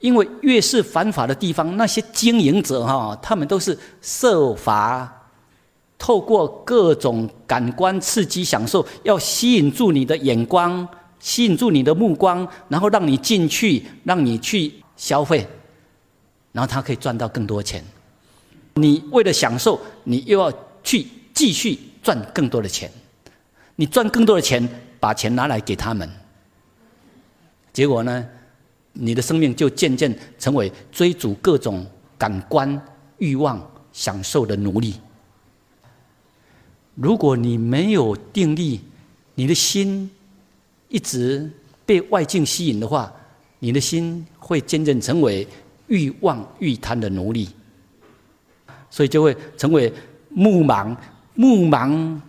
[0.00, 5.23] 因为越是繁华的地方，那些经营者哈，他们都是设法
[6.04, 10.86] 透过各种感官刺激享受，要吸引住你的眼光。
[11.18, 15.46] 吸引住你的目光，然后让你进去，让你去消费，
[16.52, 17.82] 然后他可以赚到更多钱。
[18.74, 22.92] 你为了享受，你又要去继续赚更多的钱。
[23.76, 24.68] 你赚更多的钱，
[25.00, 26.06] 把钱拿来给他们，
[27.72, 28.26] 结果呢，
[28.92, 31.86] 你的生命就渐渐成为追逐各种
[32.18, 32.78] 感官
[33.16, 33.58] 欲望、
[33.94, 34.96] 享受的奴隶。
[36.94, 38.80] 如果你没有定力，
[39.34, 40.10] 你的心。
[40.88, 41.50] 一直
[41.84, 43.12] 被外境吸引的话，
[43.58, 45.44] 你的心会渐渐成为
[45.88, 47.48] 欲望欲贪的奴隶，
[48.90, 49.92] 所以就会成为
[50.28, 50.96] 目盲。
[51.34, 52.20] 目盲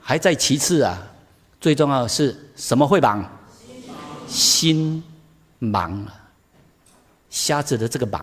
[0.00, 1.02] 还在其次啊，
[1.60, 3.24] 最重要的是什么会盲？
[4.28, 5.02] 心
[5.60, 6.30] 盲啊，
[7.28, 8.22] 瞎子的这个盲。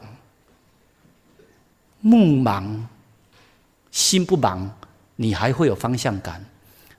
[2.00, 2.80] 目盲，
[3.92, 4.66] 心不盲，
[5.16, 6.44] 你还会有方向感。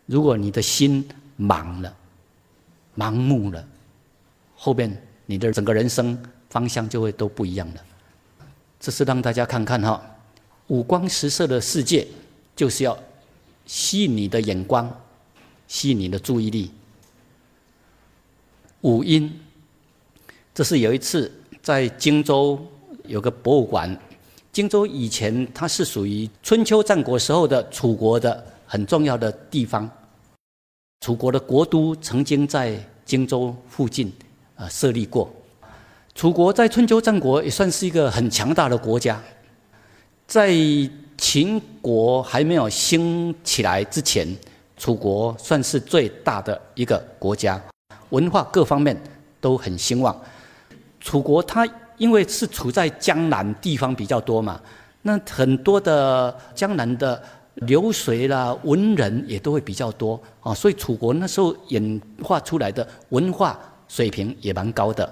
[0.06, 1.06] 如果你的心
[1.38, 1.94] 盲了。
[2.98, 3.62] 盲目了，
[4.54, 4.90] 后边
[5.26, 7.84] 你的整个人生方向就会都不一样了。
[8.80, 10.00] 这是让大家看看哈，
[10.68, 12.08] 五光十色的世界
[12.56, 12.98] 就是要
[13.66, 14.90] 吸引你的眼光，
[15.68, 16.70] 吸引你的注意力。
[18.80, 19.30] 五音，
[20.54, 21.30] 这是有一次
[21.62, 22.66] 在荆州
[23.04, 23.94] 有个博物馆，
[24.56, 29.86] 荆州以前它是属于春秋战国时候的楚国的很重要的地方。
[31.02, 34.10] 楚国的国都曾经在荆州附近
[34.54, 35.30] 啊设立过。
[36.14, 39.22] 楚国在春秋战国也算是一个很强大的国家，
[40.26, 40.50] 在
[41.18, 44.26] 秦国还没有兴起来之前，
[44.78, 47.62] 楚国算是最大的一个国家，
[48.08, 48.98] 文化各方面
[49.38, 50.18] 都很兴旺。
[50.98, 54.60] 楚国它因为是处在江南地方比较多嘛，
[55.02, 57.22] 那很多的江南的。
[57.62, 65.10] 流水啦，文人也都会比较多啊，所以楚国那时候演化出来的文化水平也蛮高的，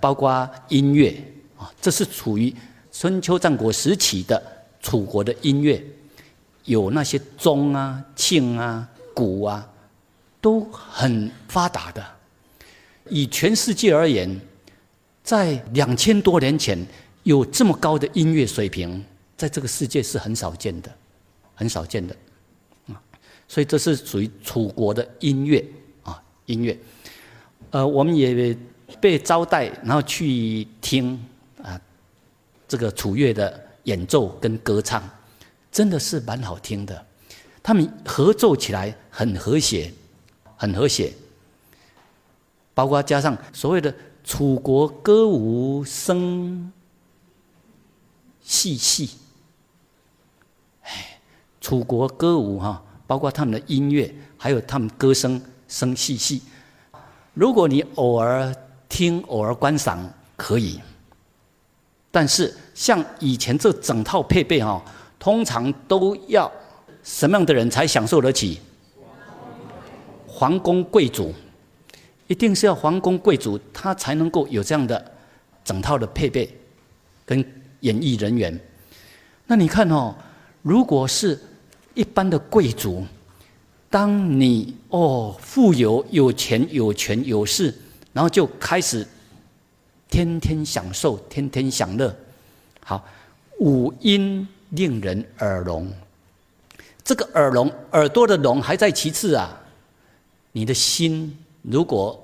[0.00, 1.14] 包括音乐
[1.56, 2.52] 啊，这是处于
[2.90, 4.42] 春秋战国时期的
[4.80, 5.80] 楚国的音乐，
[6.64, 9.64] 有那些钟啊、磬啊、鼓啊，
[10.40, 12.04] 都很发达的。
[13.08, 14.28] 以全世界而言，
[15.22, 16.78] 在两千多年前
[17.22, 19.04] 有这么高的音乐水平，
[19.36, 20.90] 在这个世界是很少见的。
[21.54, 22.16] 很少见的，
[22.88, 23.00] 啊，
[23.46, 25.64] 所以这是属于楚国的音乐
[26.02, 26.76] 啊，音乐。
[27.70, 28.56] 呃，我们也
[28.98, 31.22] 被招待，然后去听
[31.62, 31.80] 啊，
[32.66, 35.08] 这个楚乐的演奏跟歌唱，
[35.70, 37.06] 真的是蛮好听的。
[37.62, 39.92] 他们合奏起来很和谐，
[40.56, 41.12] 很和谐。
[42.74, 43.94] 包括加上所谓的
[44.24, 46.72] 楚国歌舞声
[48.40, 49.10] 细细。
[51.60, 56.42] 楚国歌舞哈，包括他们的音乐，还有他们歌声声细细。
[57.34, 58.54] 如果你偶尔
[58.88, 60.80] 听、偶尔观赏可以，
[62.10, 64.82] 但是像以前这整套配备哈，
[65.18, 66.50] 通常都要
[67.02, 68.60] 什么样的人才享受得起？
[70.26, 71.32] 皇宫贵族，
[72.32, 75.12] 一定是要皇宫贵族，他才能够有这样的
[75.62, 76.50] 整套的配备
[77.26, 77.44] 跟
[77.80, 78.58] 演艺人员。
[79.46, 80.14] 那你看哦，
[80.62, 81.38] 如果是
[81.92, 83.04] 一般的贵族，
[83.90, 87.74] 当你哦富有、有钱、有权、有势，
[88.14, 89.06] 然后就开始
[90.08, 92.16] 天天享受、天天享乐。
[92.82, 93.06] 好，
[93.60, 95.92] 五音令人耳聋，
[97.04, 99.60] 这个耳聋、耳朵的聋还在其次啊。
[100.52, 102.18] 你的心如果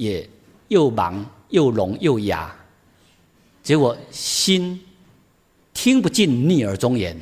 [0.00, 0.26] 也
[0.68, 2.50] 又盲又聋又哑，
[3.62, 4.80] 结果心
[5.74, 7.14] 听不进逆耳忠言，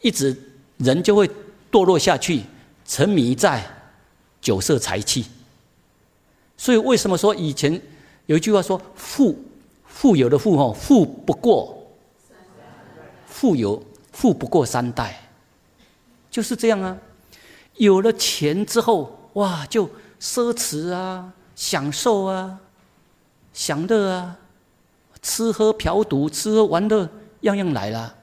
[0.00, 0.36] 一直
[0.78, 1.28] 人就会
[1.72, 2.42] 堕落下去，
[2.84, 3.64] 沉迷在
[4.40, 5.26] 酒色财气。
[6.56, 7.82] 所以为什么说以前
[8.26, 9.36] 有一句话说“富
[9.86, 11.84] 富有的富哦，富不过
[13.26, 13.82] 富有
[14.12, 15.28] 富不过三代”，
[16.30, 16.96] 就是这样啊。
[17.74, 19.16] 有了钱之后。
[19.34, 19.88] 哇，就
[20.20, 22.58] 奢侈啊，享受啊，
[23.52, 24.34] 享乐啊，
[25.20, 27.06] 吃喝嫖赌，吃喝玩乐，
[27.42, 28.14] 样样来了。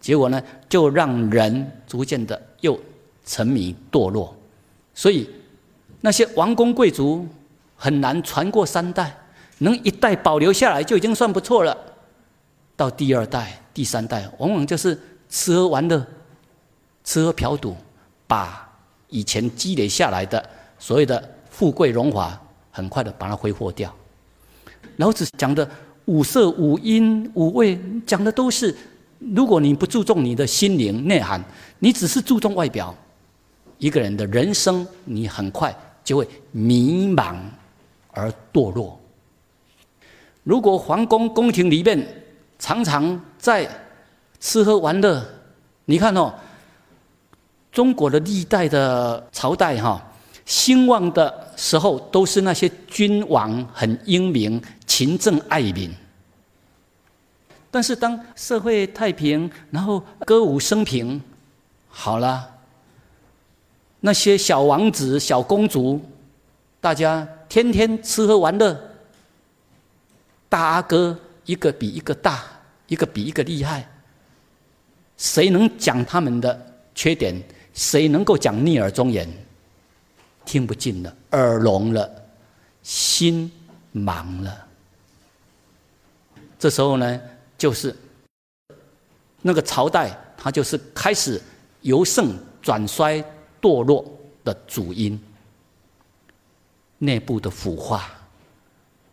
[0.00, 2.76] 结果呢，就让人逐渐的又
[3.24, 4.36] 沉迷堕落。
[4.92, 5.30] 所以
[6.00, 7.24] 那些王公贵族
[7.76, 9.16] 很难传过三代，
[9.58, 11.78] 能一代保留下来就已经算不错了。
[12.74, 16.04] 到第二代、第三代，往往就是吃喝玩乐，
[17.04, 17.76] 吃喝嫖赌，
[18.26, 18.68] 把。
[19.10, 20.44] 以前积累下来的
[20.76, 22.36] 所谓的富贵荣华，
[22.74, 23.94] 很快的把它挥霍掉。
[24.96, 25.68] 老子讲的
[26.06, 28.74] 五色、五音、五味，讲的都是，
[29.20, 31.40] 如果你不注重你的心灵内涵，
[31.78, 32.92] 你只是注重外表，
[33.78, 35.72] 一个人的人生，你很快
[36.02, 37.36] 就会迷茫
[38.10, 38.98] 而堕落。
[40.42, 42.04] 如果皇宫宫廷里面
[42.58, 43.68] 常常在
[44.40, 45.24] 吃喝玩乐，
[45.84, 46.34] 你看哦。
[47.72, 50.00] 中国的历代的朝代哈
[50.44, 55.90] 兴旺的时候，都是那些君王很英明、勤政爱民。
[57.70, 61.20] 但是当社会太平，然后歌舞升平，
[61.88, 62.48] 好了，
[64.00, 66.00] 那些小王子、小公主，
[66.80, 68.78] 大家天天吃喝玩乐，
[70.48, 72.44] 大阿哥一个比一个大，
[72.86, 73.88] 一个比一个厉害，
[75.16, 77.42] 谁能讲他们的缺点？
[77.72, 79.28] 谁能够讲逆耳忠言？
[80.44, 82.10] 听不进了，耳聋了，
[82.82, 83.50] 心
[83.94, 84.66] 盲了。
[86.58, 87.20] 这时候呢，
[87.58, 87.94] 就是
[89.42, 91.40] 那个朝代，它就是开始
[91.82, 93.22] 由盛转衰、
[93.60, 94.04] 堕落
[94.42, 95.20] 的主因。
[96.98, 98.08] 内部的腐化，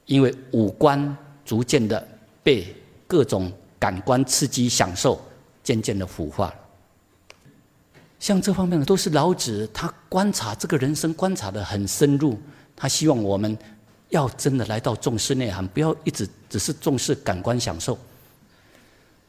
[0.05, 2.07] 因为五官逐渐的
[2.41, 2.73] 被
[3.05, 5.19] 各种感官刺激、享受，
[5.61, 6.53] 渐渐的腐化。
[8.21, 12.39] 像这方面的都是老子，他观察这个人生观察的很深入。
[12.75, 13.57] 他希望我们
[14.09, 17.97] 要真的来到重视内涵，不要一直只是重视感官享受。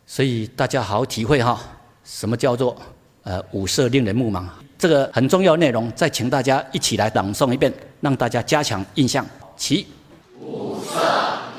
[0.07, 1.59] 所以大家好好体会哈，
[2.05, 2.77] 什么叫做
[3.23, 4.45] 呃五色令人目盲？
[4.77, 7.73] 这个很重要内容，再请大家一起来朗诵一遍，
[8.03, 9.27] 让大家加强印象。
[9.57, 9.87] 起。
[10.39, 11.52] 五色。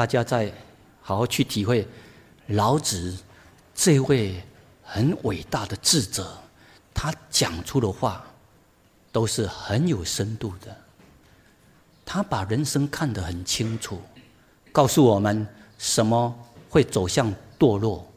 [0.00, 0.50] 大家再
[1.02, 1.86] 好好去体会
[2.46, 3.14] 老子
[3.74, 4.42] 这位
[4.82, 6.26] 很伟大的智者，
[6.94, 8.24] 他讲出的话
[9.12, 10.74] 都是很有深度的。
[12.02, 14.00] 他把人生看得很清楚，
[14.72, 15.46] 告诉我们
[15.76, 16.34] 什么
[16.70, 18.10] 会走向堕落，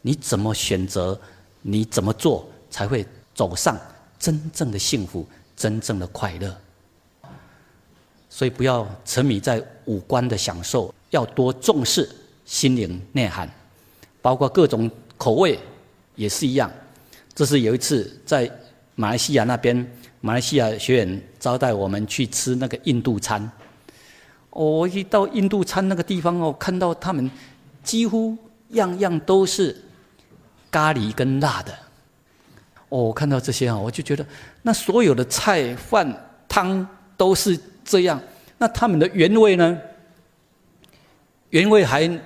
[0.00, 1.20] 你怎么选择，
[1.60, 3.78] 你怎么做才会走上
[4.18, 6.58] 真正的幸福、真正的快乐。
[8.36, 12.06] 所以不要沉迷在五官的享受，要多重视
[12.44, 13.50] 心灵内涵，
[14.20, 15.58] 包括各种口味
[16.16, 16.70] 也是一样。
[17.34, 18.50] 这是有一次在
[18.94, 19.74] 马来西亚那边，
[20.20, 23.50] 马来西亚学员招待我们去吃那个印度餐。
[24.50, 27.30] 我一到印度餐那个地方哦，看到他们
[27.82, 28.36] 几乎
[28.72, 29.74] 样样都是
[30.70, 31.74] 咖喱跟辣的。
[32.90, 34.26] 哦，看到这些啊，我就觉得
[34.60, 36.14] 那所有的菜饭
[36.46, 37.58] 汤都是。
[37.86, 38.20] 这样，
[38.58, 39.78] 那他们的原味呢？
[41.50, 42.20] 原味还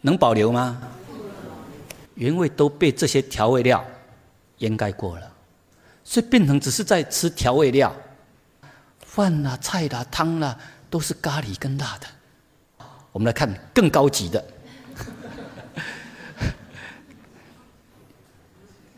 [0.00, 0.82] 能保留吗？
[2.16, 3.82] 原味都被这些调味料
[4.58, 5.32] 掩盖过了，
[6.02, 7.94] 所以变成只是在吃调味料，
[9.00, 10.58] 饭啦、菜啦、汤啦，
[10.90, 12.06] 都是咖喱跟辣的。
[13.12, 14.44] 我们来看更高级的，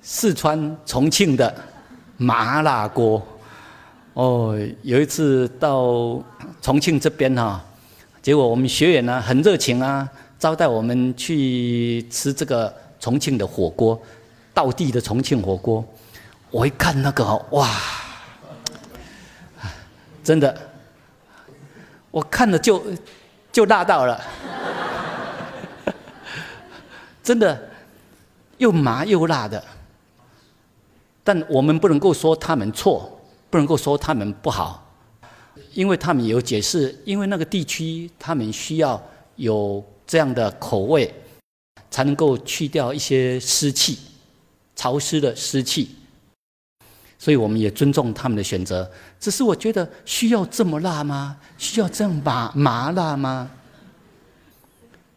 [0.00, 1.54] 四川重庆的
[2.16, 3.24] 麻辣锅。
[4.16, 6.18] 哦，有一次到
[6.62, 7.62] 重庆这边哈，
[8.22, 10.08] 结果我们学员呢很热情啊，
[10.38, 14.00] 招待我们去吃这个重庆的火锅，
[14.54, 15.84] 道地的重庆火锅。
[16.50, 17.68] 我一看那个哇，
[20.24, 20.62] 真的，
[22.10, 22.82] 我看了就
[23.52, 24.18] 就辣到了，
[27.22, 27.68] 真的
[28.56, 29.62] 又麻又辣的。
[31.22, 33.12] 但我们不能够说他们错。
[33.56, 34.86] 不能够说他们不好，
[35.72, 39.02] 因为他们有解释，因为那个地区他们需要
[39.36, 41.10] 有这样的口味，
[41.90, 43.98] 才能够去掉一些湿气、
[44.74, 45.96] 潮湿的湿气，
[47.18, 48.86] 所以我们也尊重他们的选择。
[49.18, 51.38] 只是我觉得需要这么辣吗？
[51.56, 53.50] 需要这样麻麻辣吗？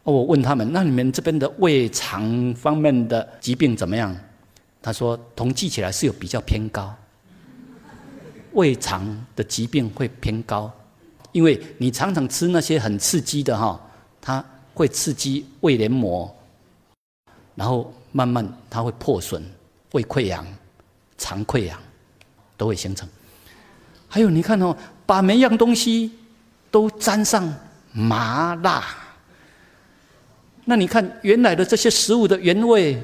[0.02, 4.16] 我问他们，那你们这边的胃肠方面的疾病怎么样？
[4.80, 6.96] 他说统计起来是有比较偏高。
[8.52, 10.70] 胃肠的疾病会偏高，
[11.32, 13.80] 因为你常常吃那些很刺激的哈，
[14.20, 14.44] 它
[14.74, 16.34] 会刺激胃黏膜，
[17.54, 19.42] 然后慢慢它会破损，
[19.92, 20.46] 胃溃疡、
[21.18, 21.78] 肠溃疡
[22.56, 23.08] 都会形成。
[24.08, 24.76] 还有你看哦，
[25.06, 26.12] 把每样东西
[26.70, 27.52] 都沾上
[27.92, 28.84] 麻辣，
[30.64, 33.00] 那你看原来的这些食物的原味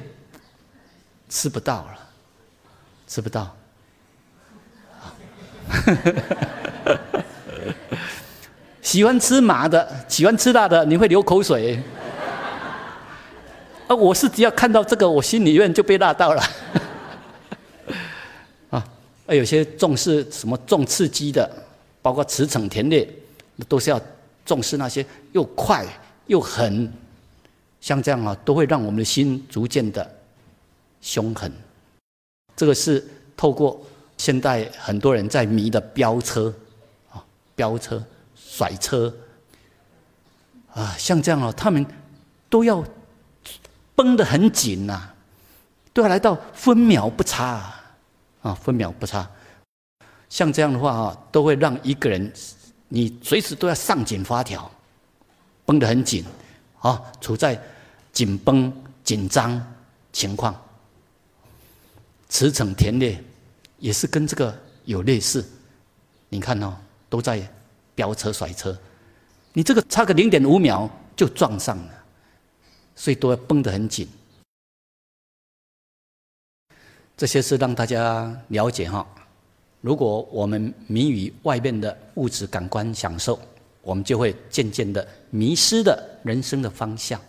[1.29, 2.09] 吃不到了，
[3.07, 3.55] 吃不到。
[8.81, 11.79] 喜欢吃麻的，喜欢吃辣的，你会流口水。
[13.87, 16.43] 啊，我是只要看到这个，我心里面就被辣到了。
[18.71, 18.85] 啊，
[19.27, 21.49] 有些重视什么重刺激的，
[22.01, 23.07] 包括驰骋甜猎，
[23.67, 23.99] 都是要
[24.45, 25.85] 重视那些又快
[26.27, 26.91] 又狠，
[27.81, 30.09] 像这样啊，都会让我们的心逐渐的
[31.01, 31.51] 凶狠。
[32.55, 33.05] 这个是
[33.35, 33.85] 透过。
[34.17, 36.53] 现在很多人在迷的飙车，
[37.11, 37.23] 啊，
[37.55, 38.03] 飙车、
[38.35, 39.15] 甩车，
[40.73, 41.85] 啊，像这样哦，他们
[42.49, 42.83] 都要
[43.95, 45.09] 绷得很紧呐，
[45.93, 47.75] 都要来到分秒不差，
[48.41, 49.29] 啊，分秒不差。
[50.29, 52.33] 像这样的话啊，都会让一个人，
[52.89, 54.69] 你随时都要上紧发条，
[55.65, 56.25] 绷得很紧，
[56.79, 57.57] 啊，处在
[58.11, 59.61] 紧绷、紧张
[60.11, 60.59] 情况，
[62.29, 63.23] 驰骋田猎。
[63.79, 65.45] 也是跟这个有类似，
[66.29, 66.75] 你看哦，
[67.09, 67.41] 都在
[67.95, 68.77] 飙车甩车，
[69.53, 72.03] 你这个差个零点五秒就撞上了，
[72.95, 74.07] 所以都要绷得很紧。
[77.15, 79.05] 这些是让大家了解哈，
[79.81, 83.39] 如果我们迷于外面的物质感官享受，
[83.81, 87.19] 我们就会渐渐的迷失的人生的方向。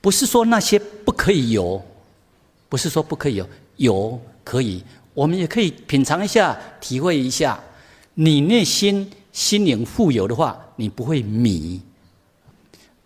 [0.00, 1.84] 不是说那些不可以有，
[2.68, 4.82] 不是说不可以有，有可以。
[5.14, 7.60] 我们也可以品尝一下，体会一下。
[8.14, 11.80] 你内心心灵富有的话，你不会迷。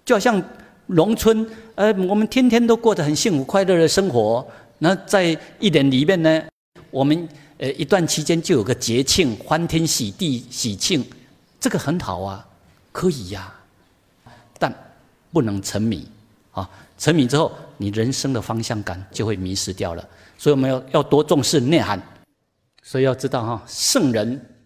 [0.04, 0.42] 就好像
[0.86, 4.46] 农村，呃，我们天天都过得很幸福快乐的生活。
[4.78, 6.42] 那在一年里面呢，
[6.90, 7.28] 我们
[7.58, 11.04] 呃一段期间就有个节庆，欢天喜地喜庆，
[11.58, 12.46] 这个很好啊，
[12.92, 13.52] 可以呀。
[14.58, 14.72] 但
[15.32, 16.08] 不能沉迷
[16.52, 16.68] 啊！
[16.96, 20.08] 沉迷之后，你人生的方向感就会迷失掉了。
[20.38, 22.00] 所以我们要要多重视内涵，
[22.82, 24.56] 所以要知道哈，圣人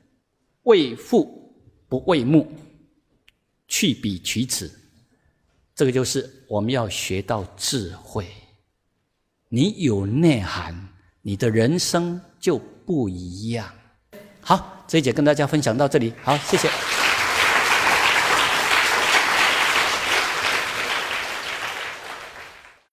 [0.64, 1.54] 为父
[1.88, 2.50] 不为目，
[3.68, 4.70] 去彼取此，
[5.74, 8.26] 这个就是我们要学到智慧。
[9.48, 10.88] 你有内涵，
[11.22, 13.68] 你的人生就不一样。
[14.40, 16.99] 好，这一节跟大家分享到这里，好，谢谢。